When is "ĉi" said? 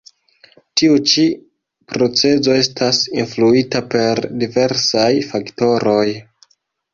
1.09-1.25